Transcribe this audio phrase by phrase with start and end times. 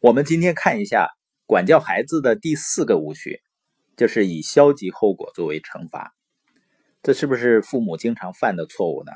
[0.00, 1.08] 我们今天看一下
[1.44, 3.42] 管教孩子的第四个误区，
[3.96, 6.14] 就是以消极后果作为惩罚。
[7.02, 9.10] 这是不是父母经常犯的错误呢？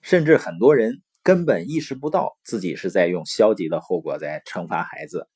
[0.00, 5.28] 甚至很多人根本意识不到自己是在用消极的后果在惩罚孩子。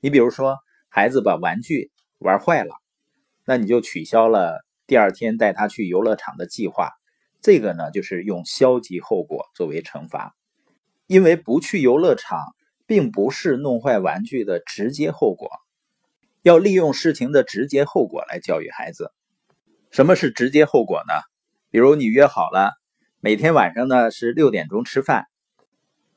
[0.00, 0.58] 你比如说，
[0.90, 2.74] 孩子把玩具玩坏了，
[3.46, 6.90] 那你就取消了第二天带他去游乐场的计划。
[7.40, 10.36] 这个呢，就是用消极后果作为惩罚。
[11.06, 12.38] 因为不去游乐场，
[12.86, 15.50] 并不是弄坏玩具的直接后果。
[16.42, 19.12] 要利用事情的直接后果来教育孩子。
[19.90, 21.14] 什么是直接后果呢？
[21.70, 22.72] 比如你约好了
[23.20, 25.26] 每天晚上呢是六点钟吃饭，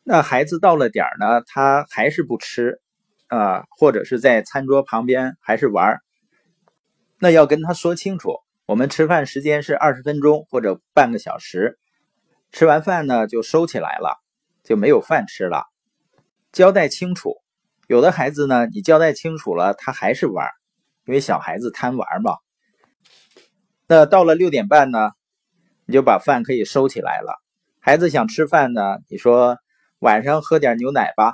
[0.03, 2.81] 那孩子到了点儿呢，他还是不吃
[3.27, 5.99] 啊，或者是在餐桌旁边还是玩
[7.19, 11.77] 那要跟他说清楚，我们吃饭时间是二十分钟或者半个小时，
[12.51, 14.21] 吃完饭呢就收起来了。
[14.63, 15.65] 就没有饭吃了，
[16.55, 17.35] 交代清楚。
[17.85, 20.47] 有的孩子呢，你交代清楚了，他还是玩，
[21.05, 22.37] 因为小孩子贪玩嘛。
[23.87, 25.11] 那到了六点半呢，
[25.85, 27.43] 你就把饭可以收起来了。
[27.81, 29.57] 孩子想吃饭呢，你说
[29.99, 31.33] 晚上喝点牛奶吧。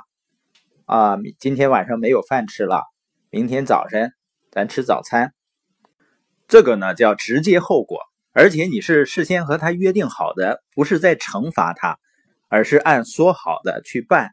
[0.86, 2.82] 啊，今天晚上没有饭吃了，
[3.30, 4.12] 明天早晨
[4.50, 5.32] 咱吃早餐。
[6.48, 8.00] 这个呢叫直接后果，
[8.32, 11.96] 而且你是事先和他约定好的，不是在惩罚他。
[12.48, 14.32] 而是按说好的去办，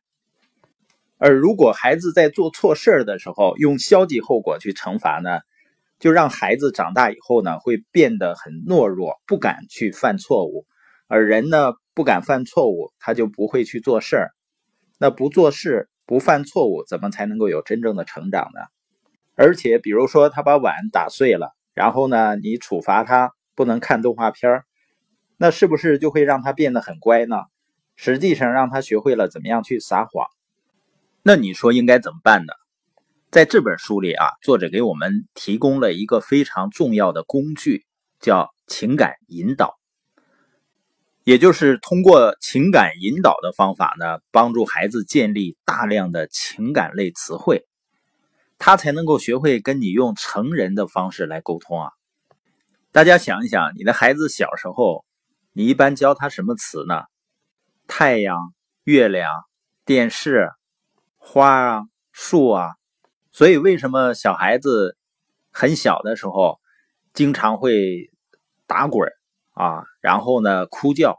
[1.22, 5.42] 而如果孩子在做错事儿的时候用消极后果去惩罚呢，
[6.00, 10.66] 就让孩子长大以后呢会变得很懦弱，不敢去犯错误。
[11.08, 14.32] 而人呢不敢犯错误，他就不会去做事儿。
[14.98, 18.62] 那不做事、不犯错误，怎么才能够有真正的成长呢？
[19.36, 24.66] 而且，比如说他把碗打碎了，然后呢你处罚他不能看动画片儿
[25.38, 27.38] 那是不是就会让他变得很乖呢？
[27.98, 30.28] 实际上让他学会了怎么样去撒谎，
[31.30, 32.54] 那你说应该怎么办呢？
[33.30, 37.86] 在这本书里啊，作者给我们提供了一个非常重要的工具，
[38.20, 39.78] 叫情感引导，
[41.24, 47.68] 也就是通过情感引导的方法呢，帮助孩子建立大量的情感类词汇，
[48.58, 51.92] 他才能够学会跟你用成人的方式来沟通啊。
[52.92, 55.06] 大家想一想，你的孩子小时候，
[55.54, 57.04] 你一般教他什么词呢？
[57.86, 58.36] 太阳、
[58.84, 59.30] 月亮、
[59.86, 60.50] 电视、
[61.20, 61.82] 花啊、
[62.12, 62.70] 树啊，
[63.32, 64.98] 所以为什么小孩子
[65.52, 66.60] 很小的时候
[67.14, 68.10] 经常会
[68.66, 69.08] 打滚
[69.52, 69.84] 啊？
[70.02, 71.18] 然后呢，哭叫，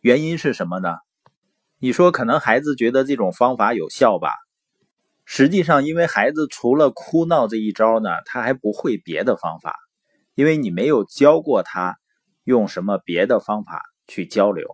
[0.00, 0.96] 原因是什么呢？
[1.78, 4.32] 你说可能孩子觉得这种方法有效吧？
[5.24, 9.76] 实际上，因为孩子除了哭闹这一招呢，他还不会别的方法，
[10.34, 11.96] 因为你没有教过他
[12.44, 14.68] 用什么别的方法去交流。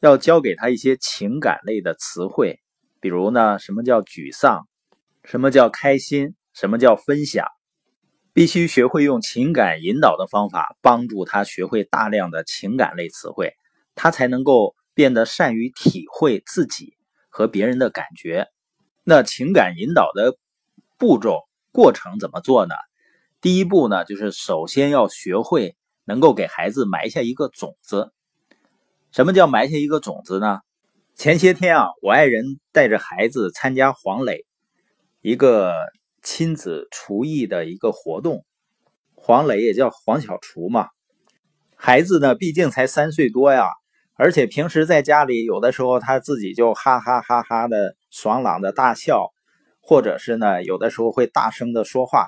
[0.00, 2.60] 要教给他一些情感类的词汇，
[3.04, 4.66] 比如呢，什么叫沮丧，
[5.24, 7.46] 什么叫开心，什么叫分享，
[8.32, 13.52] 必须学会用情感引导的方法帮助他学会大量的情感类词汇，
[13.94, 16.94] 他才能够变得善于体会自己
[17.28, 18.48] 和别人的感觉。
[19.02, 20.38] 那情感引导的
[20.96, 21.40] 步骤
[21.72, 22.74] 过程怎么做呢？
[23.42, 25.76] 第一步呢，就是首先要学会
[26.06, 28.14] 能够给孩子埋下一个种子。
[29.12, 30.60] 什么叫埋下一个种子呢？
[31.16, 34.44] 前些天啊，我爱人带着孩子参加黄磊
[35.20, 35.72] 一个
[36.22, 38.44] 亲子厨艺的一个活动。
[39.14, 40.88] 黄磊也叫黄小厨嘛。
[41.76, 43.68] 孩子呢，毕竟才三岁多呀，
[44.14, 49.30] 而且平时在家里有的时候他自己就哈哈哈哈的爽朗的大笑，
[49.80, 52.26] 或者是呢，有的时候会大声的说话。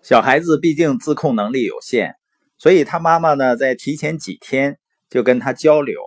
[0.00, 2.14] 小孩子毕竟自控能力有限，
[2.56, 4.78] 所以他妈妈呢，在提前几天。
[5.10, 6.00] 就跟他交流，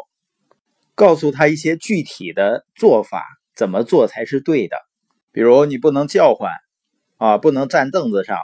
[0.97, 3.24] 告诉他一些具体的做法，
[3.56, 4.78] 怎么做才是对的。
[5.31, 6.50] 比如你不能叫唤，
[7.18, 8.40] 啊，不能站凳子上，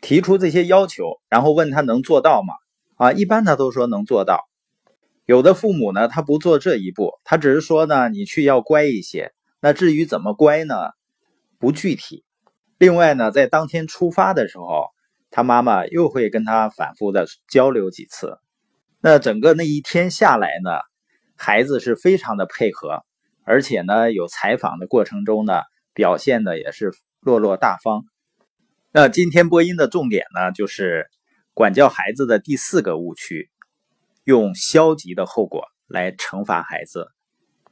[0.00, 2.52] 提出这些要求，然后问他能做到吗？
[2.96, 4.40] 啊，一般他都说能做到。
[5.24, 9.32] 有的父母呢，他不做这一步，他只是说呢，你去要乖一些。
[9.60, 10.74] 那至于怎么乖呢，
[11.60, 12.24] 不具体。
[12.76, 14.86] 另外呢，在当天出发的时候，
[15.30, 18.36] 他妈妈又会跟他反复的交流几次。
[19.00, 20.70] 那整个那一天下来呢，
[21.38, 23.04] 孩子是非常的配合，
[23.44, 25.62] 而且呢，有采访的过程中呢，
[25.94, 28.04] 表现的也是落落大方。
[28.92, 31.06] 那今天播音的重点呢，就是
[31.54, 33.48] 管教孩子的第四个误区，
[34.24, 37.08] 用消极的后果来惩罚孩子。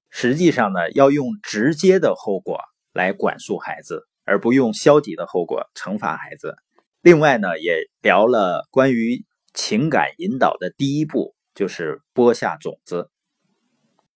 [0.09, 2.61] 实际上呢，要用直接的后果
[2.93, 6.57] 来管束孩子，而不用消极的后果惩罚孩子。
[7.03, 9.25] 另外呢，也聊了关于。
[9.59, 13.09] 情感引导的第一步就是播下种子。